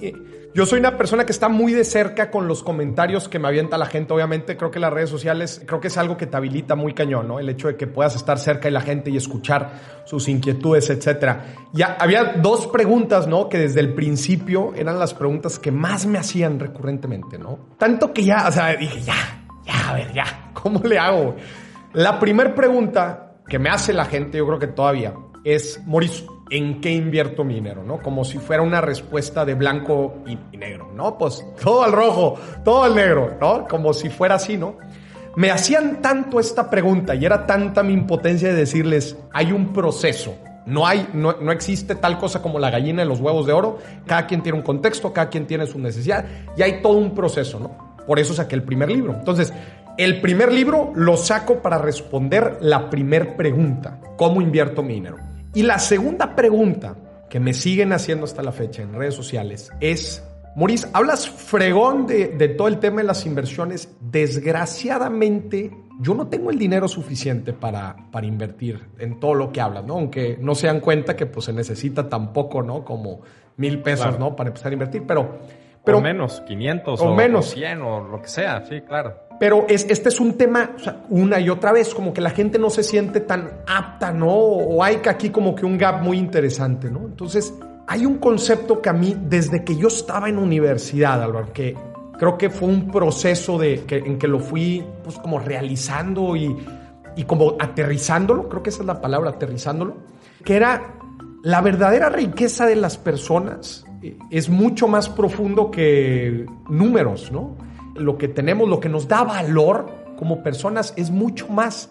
[0.55, 3.79] Yo soy una persona que está muy de cerca con los comentarios que me avienta
[3.79, 4.13] la gente.
[4.13, 7.27] Obviamente, creo que las redes sociales, creo que es algo que te habilita muy cañón,
[7.27, 7.39] ¿no?
[7.39, 11.55] El hecho de que puedas estar cerca de la gente y escuchar sus inquietudes, etcétera.
[11.73, 13.49] Ya había dos preguntas, ¿no?
[13.49, 17.59] Que desde el principio eran las preguntas que más me hacían recurrentemente, ¿no?
[17.79, 21.35] Tanto que ya, o sea, dije, ya, ya, a ver, ya, ¿cómo le hago?
[21.95, 26.83] La primera pregunta que me hace la gente, yo creo que todavía, es, Mauricio, ¿en
[26.83, 27.83] qué invierto mi dinero?
[27.83, 28.01] ¿no?
[28.01, 31.17] Como si fuera una respuesta de blanco y, negro, ¿no?
[31.19, 33.67] Pues todo al rojo, todo al negro, ¿no?
[33.67, 34.77] Como si fuera así, ¿no?
[35.35, 40.35] Me hacían tanto esta pregunta y era tanta mi impotencia de decirles, hay un proceso,
[40.67, 43.79] no hay, no, no, existe tal cosa como la gallina y los huevos de oro.
[44.07, 47.59] Cada quien tiene un contexto, cada quien tiene su necesidad y hay todo un proceso,
[47.59, 47.97] ¿no?
[48.07, 49.15] Por eso saqué el primer libro.
[49.15, 49.55] Entonces,
[49.97, 55.32] el primer libro lo saco para responder la primer pregunta, ¿cómo invierto mi dinero?
[55.55, 56.97] Y la segunda pregunta
[57.29, 60.23] que me siguen haciendo hasta la fecha en redes sociales es,
[60.57, 63.95] Maurice, hablas fregón de, de todo el tema de las inversiones.
[64.01, 69.85] Desgraciadamente, yo no tengo el dinero suficiente para, para invertir en todo lo que hablas,
[69.85, 69.95] ¿no?
[69.95, 72.85] Aunque no se dan cuenta que pues se necesita tampoco, ¿no?
[72.85, 73.21] Como
[73.57, 74.35] mil pesos, ¿no?
[74.35, 75.39] Para empezar a invertir, pero...
[75.85, 77.51] pero o menos, 500 o, menos.
[77.51, 79.17] 100 o lo que sea, sí, claro.
[79.43, 80.71] Pero es, este es un tema,
[81.09, 84.29] una y otra vez, como que la gente no se siente tan apta, ¿no?
[84.29, 87.01] O hay aquí como que un gap muy interesante, ¿no?
[87.01, 87.53] Entonces,
[87.89, 91.77] hay un concepto que a mí, desde que yo estaba en universidad, Álvaro, que
[92.21, 96.57] creo que fue un proceso de, en que lo fui, pues, como realizando y,
[97.17, 99.97] y como aterrizándolo, creo que esa es la palabra, aterrizándolo,
[100.45, 100.95] que era
[101.43, 107.72] la verdadera riqueza de las personas eh, es mucho más profundo que números, ¿no?
[107.95, 111.91] Lo que tenemos, lo que nos da valor como personas es mucho más.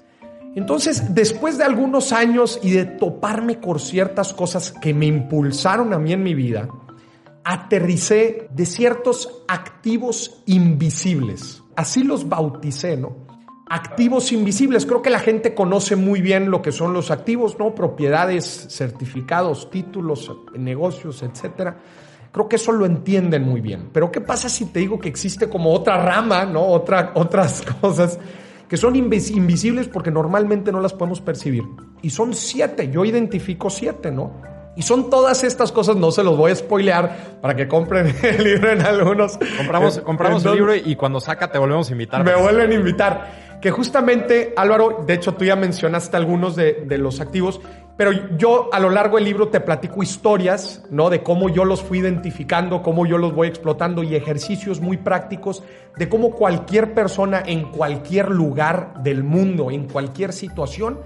[0.55, 5.99] Entonces, después de algunos años y de toparme con ciertas cosas que me impulsaron a
[5.99, 6.67] mí en mi vida,
[7.43, 11.63] aterricé de ciertos activos invisibles.
[11.75, 13.15] Así los bauticé, ¿no?
[13.69, 14.85] Activos invisibles.
[14.85, 17.73] Creo que la gente conoce muy bien lo que son los activos, ¿no?
[17.73, 21.77] Propiedades, certificados, títulos, negocios, etcétera.
[22.31, 23.89] Creo que eso lo entienden muy bien.
[23.91, 26.65] Pero ¿qué pasa si te digo que existe como otra rama, ¿no?
[26.65, 28.19] Otra, otras cosas
[28.69, 31.63] que son invisibles porque normalmente no las podemos percibir.
[32.01, 34.31] Y son siete, yo identifico siete, ¿no?
[34.77, 38.41] Y son todas estas cosas, no se los voy a spoilear para que compren el
[38.41, 39.37] libro en algunos.
[39.57, 42.23] Compramos, compramos el libro y cuando saca te volvemos a invitar.
[42.23, 43.59] Me vuelven a invitar.
[43.61, 47.59] Que justamente, Álvaro, de hecho tú ya mencionaste algunos de, de los activos
[47.97, 51.09] pero yo a lo largo del libro te platico historias, ¿no?
[51.09, 55.63] De cómo yo los fui identificando, cómo yo los voy explotando y ejercicios muy prácticos
[55.97, 60.99] de cómo cualquier persona en cualquier lugar del mundo, en cualquier situación,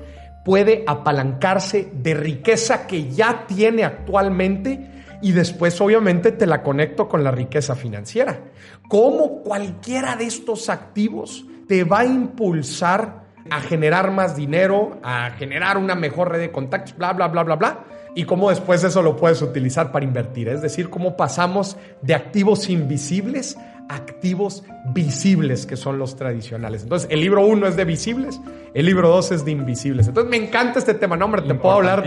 [0.46, 7.24] puede apalancarse de riqueza que ya tiene actualmente y después obviamente te la conecto con
[7.24, 8.40] la riqueza financiera.
[8.88, 15.78] Cómo cualquiera de estos activos te va a impulsar a generar más dinero, a generar
[15.78, 17.80] una mejor red de contactos, bla, bla, bla, bla, bla.
[18.16, 20.48] Y cómo después eso lo puedes utilizar para invertir.
[20.48, 23.58] Es decir, cómo pasamos de activos invisibles
[23.90, 26.84] a activos visibles, que son los tradicionales.
[26.84, 28.40] Entonces, el libro uno es de visibles,
[28.74, 30.08] el libro dos es de invisibles.
[30.08, 31.18] Entonces, me encanta este tema.
[31.18, 32.04] No, hombre, te puedo hablar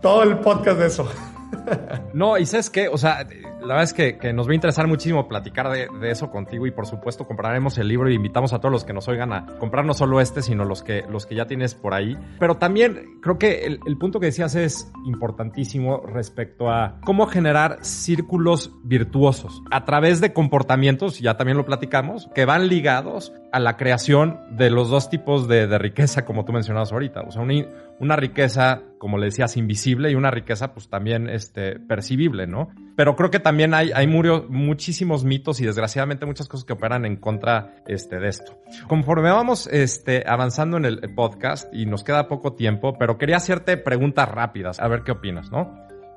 [0.00, 1.08] todo el podcast de eso.
[2.14, 3.26] No, y sabes qué, o sea,
[3.60, 6.86] la verdad es que, nos va a interesar muchísimo platicar de, eso contigo y por
[6.86, 9.94] supuesto compraremos el libro y invitamos a todos los que nos oigan a comprar no
[9.94, 12.16] solo este, sino los que, los que ya tienes por ahí.
[12.38, 18.72] Pero también creo que el, punto que decías es importantísimo respecto a cómo generar círculos
[18.84, 24.38] virtuosos a través de comportamientos, ya también lo platicamos, que van ligados a la creación
[24.50, 27.22] de los dos tipos de, riqueza, como tú mencionabas ahorita.
[27.22, 27.54] O sea, una,
[28.00, 32.70] una, riqueza, como le decías, invisible y una riqueza, pues también este, percibible, ¿no?
[32.96, 37.16] Pero creo que también hay, hay muchísimos mitos y desgraciadamente muchas cosas que operan en
[37.16, 38.58] contra este, de esto.
[38.88, 43.76] Conforme vamos este, avanzando en el podcast y nos queda poco tiempo, pero quería hacerte
[43.76, 45.72] preguntas rápidas, a ver qué opinas, ¿no?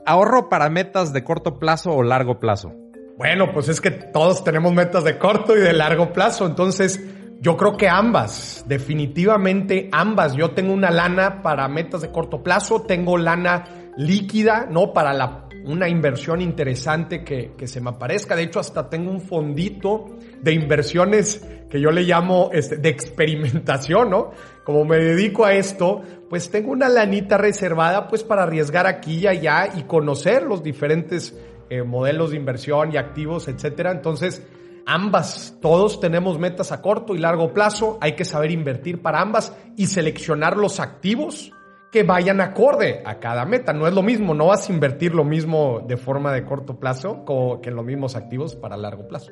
[0.05, 2.73] ¿Ahorro para metas de corto plazo o largo plazo?
[3.17, 6.99] Bueno, pues es que todos tenemos metas de corto y de largo plazo, entonces
[7.41, 10.35] yo creo que ambas, definitivamente ambas.
[10.35, 14.93] Yo tengo una lana para metas de corto plazo, tengo lana líquida, ¿no?
[14.93, 18.35] Para la, una inversión interesante que, que, se me aparezca.
[18.35, 20.05] De hecho, hasta tengo un fondito
[20.39, 24.33] de inversiones que yo le llamo este, de experimentación, ¿no?
[24.63, 29.27] Como me dedico a esto, pues tengo una lanita reservada pues para arriesgar aquí y
[29.27, 31.35] allá y conocer los diferentes
[31.71, 33.91] eh, modelos de inversión y activos, etcétera.
[33.91, 34.45] Entonces,
[34.85, 35.57] ambas.
[35.61, 37.97] Todos tenemos metas a corto y largo plazo.
[38.01, 41.51] Hay que saber invertir para ambas y seleccionar los activos
[41.91, 43.73] que vayan acorde a cada meta.
[43.73, 47.25] No es lo mismo, no vas a invertir lo mismo de forma de corto plazo
[47.61, 49.31] que en los mismos activos para largo plazo.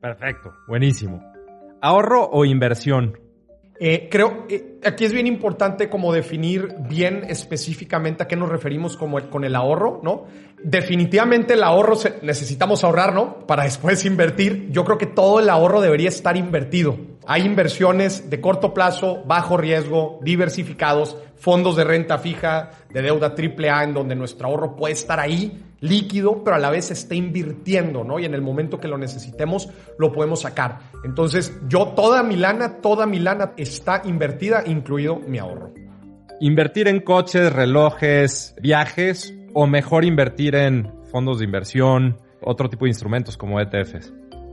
[0.00, 1.22] Perfecto, buenísimo.
[1.80, 3.29] ¿Ahorro o inversión?
[3.82, 8.94] Eh, creo, eh, aquí es bien importante como definir bien específicamente a qué nos referimos
[8.94, 10.26] como con el ahorro, ¿no?
[10.62, 13.46] Definitivamente el ahorro necesitamos ahorrar, ¿no?
[13.46, 14.68] Para después invertir.
[14.70, 19.56] Yo creo que todo el ahorro debería estar invertido Hay inversiones de corto plazo, bajo
[19.56, 24.92] riesgo, diversificados, fondos de renta fija, de deuda triple A, en donde nuestro ahorro puede
[24.92, 28.18] estar ahí líquido, pero a la vez se está invirtiendo, ¿no?
[28.18, 30.78] Y en el momento que lo necesitemos, lo podemos sacar.
[31.04, 35.72] Entonces, yo toda mi lana, toda mi lana está invertida, incluido mi ahorro.
[36.40, 42.90] Invertir en coches, relojes, viajes, o mejor invertir en fondos de inversión, otro tipo de
[42.90, 44.12] instrumentos como ETFs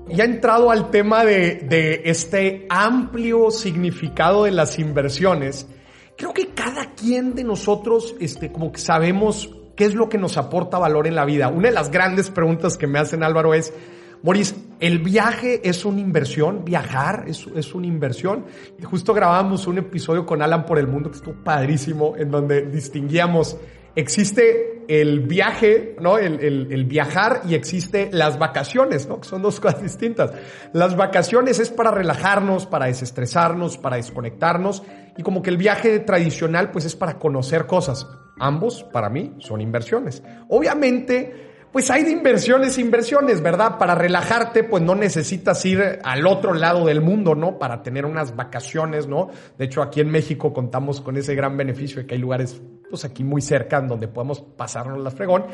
[0.10, 5.68] ya entrado al tema de, este amplio significado de las inversiones,
[6.18, 10.36] creo que cada quien de nosotros, este, como que sabemos qué es lo que nos
[10.36, 11.48] aporta valor en la vida.
[11.48, 13.74] Una de las grandes preguntas que me hacen Álvaro es,
[14.24, 16.66] Moris, ¿el viaje es una inversión?
[16.66, 18.46] ¿Viajar es, es una inversión?
[18.80, 22.64] Y justo grabamos un episodio con Alan por el Mundo que estuvo padrísimo, en donde
[22.66, 23.56] distinguíamos
[23.98, 26.20] existe el viaje, ¿no?
[26.20, 29.20] El, viajar y existe las vacaciones, ¿no?
[29.20, 30.32] Que son dos cosas distintas.
[30.72, 34.84] Las vacaciones es para relajarnos, para desestresarnos, para desconectarnos
[35.18, 38.08] y como que el viaje tradicional pues es para conocer cosas.
[38.40, 40.22] Ambos, para mí, son inversiones.
[40.48, 43.78] Obviamente, pues hay de inversiones, inversiones, ¿verdad?
[43.78, 47.58] Para relajarte, pues no necesitas ir al otro lado del mundo, ¿no?
[47.58, 49.30] Para tener unas vacaciones, ¿no?
[49.58, 53.06] De hecho, aquí en México contamos con ese gran beneficio de que hay lugares, pues
[53.06, 55.46] aquí muy cerca, en donde podemos pasarnos la fregón.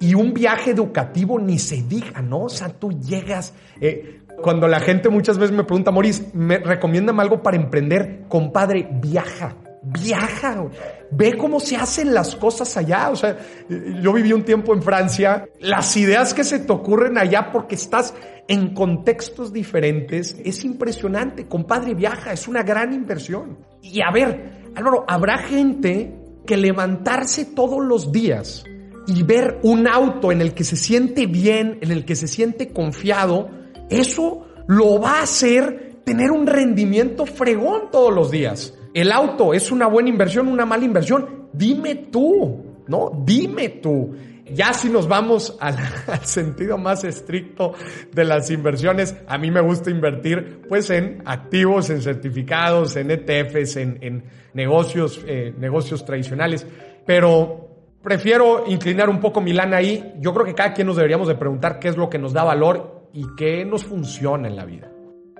[0.00, 2.44] Y un viaje educativo ni se diga, ¿no?
[2.44, 7.22] O sea, tú llegas, eh, cuando la gente muchas veces me pregunta, Moris, ¿me recomiéndame
[7.22, 8.24] algo para emprender?
[8.28, 10.64] Compadre, viaja viaja,
[11.10, 13.10] ve cómo se hacen las cosas allá.
[13.10, 13.36] O sea,
[13.68, 18.14] yo viví un tiempo en Francia, las ideas que se te ocurren allá porque estás
[18.48, 21.46] en contextos diferentes, es impresionante.
[21.46, 23.58] Compadre, viaja, es una gran inversión.
[23.82, 28.64] Y a ver, Álvaro, habrá gente que levantarse todos los días
[29.06, 32.72] y ver un auto en el que se siente bien, en el que se siente
[32.72, 33.50] confiado,
[33.90, 38.74] eso lo va a hacer tener un rendimiento fregón todos los días.
[38.94, 41.48] ¿El auto es una buena inversión, una mala inversión?
[41.52, 43.22] Dime tú, ¿no?
[43.24, 44.14] Dime tú.
[44.54, 45.76] Ya si nos vamos al,
[46.24, 47.74] sentido más estricto
[48.12, 53.76] de las inversiones, a mí me gusta invertir pues en activos, en certificados, en ETFs,
[53.76, 56.66] en, negocios, eh, negocios tradicionales,
[57.06, 57.68] pero
[58.02, 60.12] prefiero inclinar un poco mi lana ahí.
[60.18, 62.44] Yo creo que cada quien nos deberíamos de preguntar qué es lo que nos da
[62.44, 64.92] valor y qué nos funciona en la vida.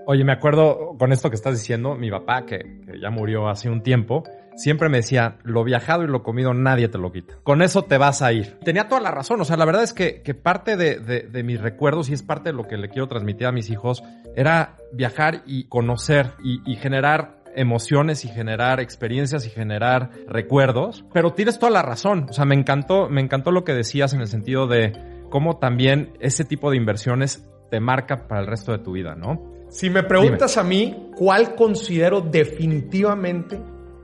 [0.06, 3.82] Oye, me acuerdo con esto que estás diciendo, mi papá, que, ya murió hace un
[3.82, 4.24] tiempo,
[4.56, 7.34] siempre me decía, lo viajado y lo comido nadie te lo quita.
[7.42, 8.58] Con eso te vas a ir.
[8.64, 12.14] Tenía toda la razón, o sea, la verdad es que, parte de, mis recuerdos y
[12.14, 14.02] es parte de lo que le quiero transmitir a mis hijos,
[14.36, 21.04] era viajar y conocer y, generar emociones y generar experiencias y generar recuerdos.
[21.12, 24.20] Pero tienes toda la razón, o sea, me encantó, me encantó lo que decías en
[24.20, 24.92] el sentido de
[25.30, 29.50] cómo también ese tipo de inversiones te marca para el resto de tu vida, ¿no?
[29.70, 33.58] Si me preguntas a mí, ¿cuál considero definitivamente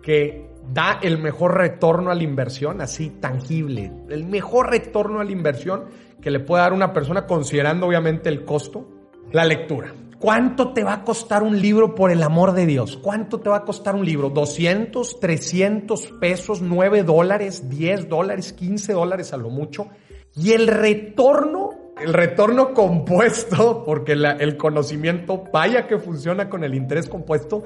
[0.09, 5.33] que da el mejor retorno a la inversión, así tangible, el mejor retorno a la
[5.33, 5.85] inversión
[6.23, 8.89] que le puede dar una persona considerando obviamente el costo?
[9.33, 9.93] La lectura.
[10.19, 12.97] ¿Cuánto te va a costar un libro por el amor de Dios?
[12.97, 14.33] ¿Cuánto te va a costar un libro?
[14.33, 19.89] ¿200, 300 pesos, 9 dólares, 10 dólares, 15 dólares a lo mucho?
[20.35, 27.09] Y el retorno el retorno compuesto, porque el conocimiento vaya que funciona con el interés
[27.09, 27.65] compuesto.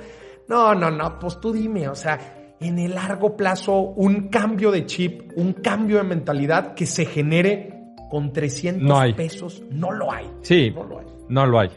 [0.48, 4.86] No, no, no, pues tú dime, o sea, en el largo plazo, un cambio de
[4.86, 10.30] chip, un cambio de mentalidad que se genere con 300 pesos, no lo hay.
[10.42, 11.06] Sí, no lo hay.
[11.28, 11.70] No lo hay.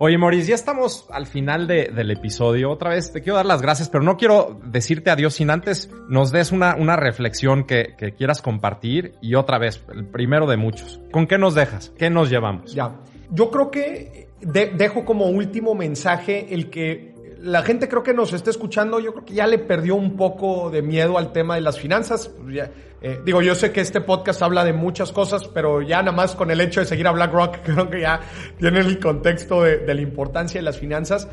[0.00, 2.70] Oye, Maurice, ya estamos al final del episodio.
[2.70, 6.30] Otra vez te quiero dar las gracias, pero no quiero decirte adiós sin antes nos
[6.30, 11.00] des una, una reflexión que, quieras compartir y otra vez, el primero de muchos.
[11.10, 11.92] ¿Con qué nos dejas?
[11.98, 12.72] ¿Qué nos llevamos?
[12.72, 12.94] Ya,
[13.32, 18.50] yo creo que dejo como último mensaje el que la gente creo que nos está
[18.50, 21.78] escuchando, yo creo que ya le perdió un poco de miedo al tema de las
[21.78, 22.28] finanzas.
[22.28, 22.68] Pues
[23.00, 26.34] eh, digo, yo sé que este podcast habla de muchas cosas, pero ya nada más
[26.34, 28.20] con el hecho de seguir a BlackRock, creo que ya
[28.58, 31.28] tienen el contexto de, la importancia de las finanzas.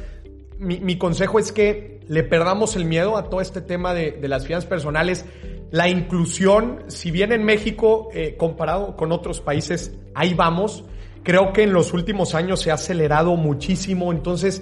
[0.58, 4.70] Mi, consejo es que le perdamos el miedo a todo este tema de, las finanzas
[4.70, 5.26] personales.
[5.72, 10.86] La inclusión, si bien en México, eh, comparado con otros países, ahí vamos.
[11.24, 14.14] Creo que en los últimos años se ha acelerado muchísimo.
[14.14, 14.62] Entonces,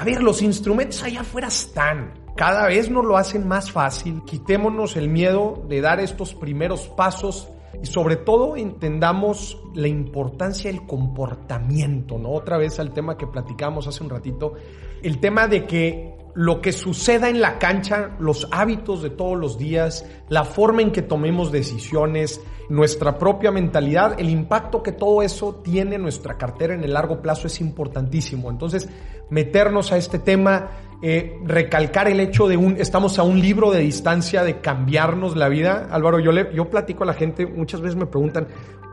[0.00, 2.14] a ver, los instrumentos allá afuera están.
[2.34, 4.22] Cada vez nos lo hacen más fácil.
[4.24, 7.50] Quitémonos el miedo de dar estos primeros pasos
[7.82, 12.30] y sobre todo entendamos la importancia del comportamiento, ¿no?
[12.30, 14.54] Otra vez al tema que platicamos hace un ratito,
[15.02, 19.58] el tema de que lo que suceda en la cancha, los hábitos de todos los
[19.58, 25.56] días, la forma en que tomemos decisiones, nuestra propia mentalidad, el impacto que todo eso
[25.56, 28.48] tiene en nuestra cartera en el largo plazo es importantísimo.
[28.48, 28.88] Entonces,
[29.28, 30.70] meternos a este tema,
[31.02, 35.48] eh, recalcar el hecho de un, estamos a un libro de distancia de cambiarnos la
[35.48, 35.88] vida.
[35.90, 38.46] Álvaro, yo, le, yo platico a la gente, muchas veces me preguntan,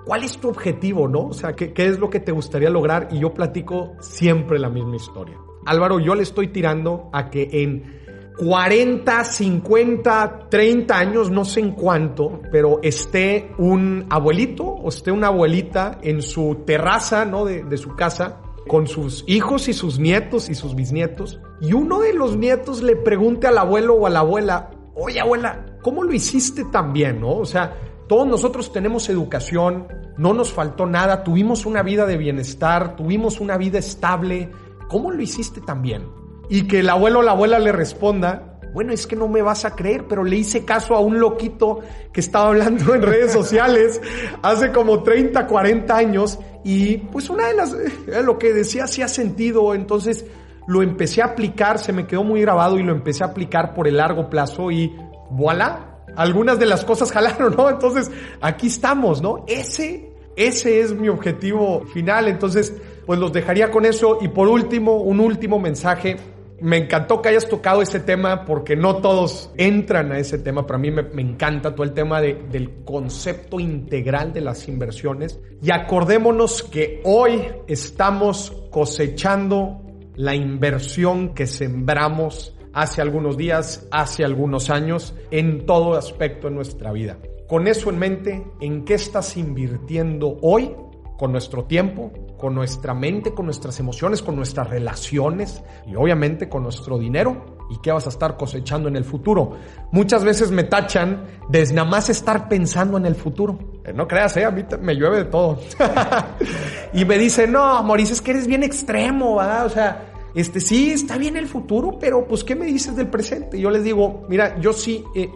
[0.06, 1.28] ¿cuál es tu objetivo, no?
[1.28, 3.10] O sea, ¿qué, ¿qué es lo que te gustaría lograr?
[3.12, 5.38] Y yo platico siempre la misma historia.
[5.68, 7.98] Álvaro, yo le estoy tirando a que en
[8.38, 15.28] 40, 50, 30 años, no sé en cuánto, pero esté un abuelito o esté una
[15.28, 17.46] abuelita en su terraza, ¿no?
[17.46, 22.14] De, su casa, con sus hijos y sus nietos y sus bisnietos, y uno de
[22.14, 26.64] los nietos le pregunte al abuelo o a la abuela, oye abuela, ¿cómo lo hiciste
[26.66, 27.38] tan bien, no?
[27.38, 27.76] O sea,
[28.08, 29.88] todos nosotros tenemos educación,
[30.18, 34.50] no nos faltó nada, tuvimos una vida de bienestar, tuvimos una vida estable,
[34.88, 36.08] ¿cómo lo hiciste tan bien?
[36.50, 39.66] Y que el abuelo o la abuela le responda, bueno, es que no me vas
[39.66, 41.80] a creer, pero le hice caso a un loquito
[42.12, 44.02] que estaba hablando en redes sociales
[44.44, 47.76] hace como 30, 40 años y pues una de las,
[48.24, 50.26] lo que decía hacía sentido, entonces
[50.68, 53.88] lo empecé a aplicar, se me quedó muy grabado y lo empecé a aplicar por
[53.88, 54.96] el largo plazo y
[55.32, 57.70] voilà, algunas de las cosas jalaron, ¿no?
[57.70, 58.12] Entonces
[58.42, 59.46] aquí estamos, ¿no?
[59.48, 62.74] Ese, ese es mi objetivo final, entonces
[63.08, 64.20] pues los dejaría con eso.
[64.22, 66.18] Y por último, un último mensaje.
[66.60, 70.68] Me encantó que hayas tocado ese tema porque no todos entran a ese tema.
[70.68, 75.40] Para mí me, me encanta todo el tema de, del concepto integral de las inversiones.
[75.62, 79.82] Y acordémonos que hoy estamos cosechando
[80.16, 86.92] la inversión que sembramos hace algunos días, hace algunos años, en todo aspecto de nuestra
[86.92, 87.20] vida.
[87.48, 90.76] Con eso en mente, ¿en qué estás invirtiendo hoy
[91.18, 96.64] con nuestro tiempo, con nuestra mente, con nuestras emociones, con nuestras relaciones y obviamente con
[96.64, 99.58] nuestro dinero y qué vas a estar cosechando en el futuro.
[99.92, 103.58] Muchas veces me tachan de nada más estar pensando en el futuro.
[103.84, 105.60] Eh, no creas, eh, a mí me llueve de todo.
[106.94, 109.66] y me dice, no, Mauricio, es que eres bien extremo, ¿verdad?
[109.66, 113.60] O sea, este sí, está bien el futuro, pero pues, ¿qué me dices del presente?
[113.60, 115.32] Yo les digo, mira, yo sí eh,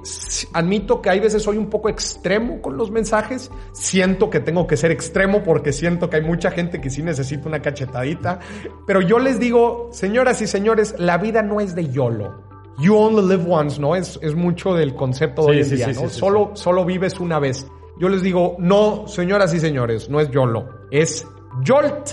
[0.54, 4.78] admito que hay veces soy un poco extremo con los mensajes, siento que tengo que
[4.78, 8.40] ser extremo porque siento que hay mucha gente que sí necesita una cachetadita,
[8.86, 12.52] pero yo les digo, señoras y señores, la vida no es de YOLO.
[12.78, 13.96] You only live once, ¿no?
[13.96, 16.02] Es, es mucho del concepto de Sí, hoy en sí, día, sí, ¿no?
[16.02, 17.66] sí, sí, solo, solo vives una vez.
[18.00, 21.26] Yo les digo, no, señoras y señores, no es YOLO, es
[21.64, 22.10] YOLT.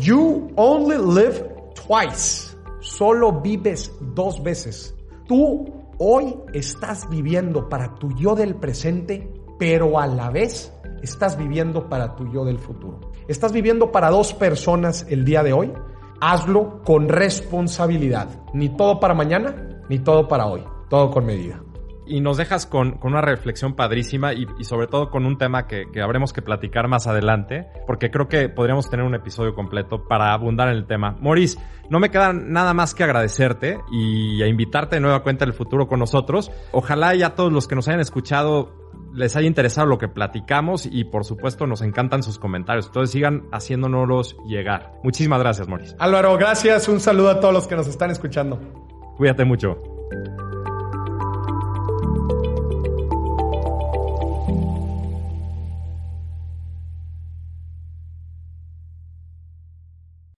[0.00, 2.56] You only live twice.
[2.80, 4.94] Solo vives dos veces.
[5.26, 5.64] Tú
[5.98, 10.72] hoy estás viviendo para tu yo del presente, pero a la vez
[11.02, 13.12] estás viviendo para tu yo del futuro.
[13.28, 15.72] Estás viviendo para dos personas el día de hoy.
[16.20, 18.28] Hazlo con responsabilidad.
[18.52, 20.62] Ni todo para mañana, ni todo para hoy.
[20.88, 21.62] Todo con medida.
[22.06, 25.66] Y nos dejas con, con una reflexión padrísima y, y sobre todo con un tema
[25.66, 30.06] que, que habremos que platicar más adelante, porque creo que podríamos tener un episodio completo
[30.06, 31.16] para abundar en el tema.
[31.20, 31.58] Maurice,
[31.90, 35.86] no me queda nada más que agradecerte y a invitarte de nueva cuenta el futuro
[35.86, 36.50] con nosotros.
[36.72, 41.04] Ojalá ya todos los que nos hayan escuchado les haya interesado lo que platicamos y
[41.04, 42.86] por supuesto nos encantan sus comentarios.
[42.86, 44.94] Entonces sigan haciéndonos llegar.
[45.02, 45.94] Muchísimas gracias, Maurice.
[45.98, 46.88] Álvaro, gracias.
[46.88, 48.60] Un saludo a todos los que nos están escuchando.
[49.16, 49.80] Cuídate mucho.